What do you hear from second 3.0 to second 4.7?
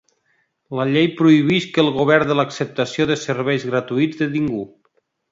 de serveis gratuïts de ningú.